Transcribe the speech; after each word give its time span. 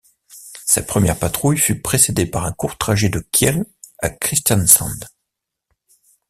Sa 0.65 0.81
première 0.81 1.19
patrouille 1.19 1.59
fut 1.59 1.79
précédée 1.79 2.25
par 2.25 2.45
un 2.45 2.53
court 2.53 2.75
trajet 2.79 3.09
de 3.09 3.19
Kiel 3.31 3.67
à 3.99 4.09
Kristiansand. 4.09 4.89